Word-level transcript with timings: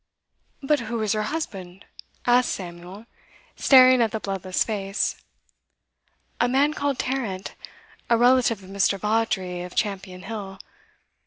'But 0.63 0.79
who 0.79 0.99
is 1.03 1.13
her 1.13 1.21
husband?' 1.29 1.85
asked 2.25 2.49
Samuel, 2.53 3.05
staring 3.55 4.01
at 4.01 4.09
the 4.09 4.19
bloodless 4.19 4.63
face. 4.63 5.21
'A 6.39 6.47
man 6.49 6.73
called 6.73 6.97
Tarrant, 6.97 7.53
a 8.09 8.17
relative 8.17 8.63
of 8.63 8.69
Mr. 8.71 8.97
Vawdrey, 8.97 9.61
of 9.61 9.75
Champion 9.75 10.23
Hill. 10.23 10.57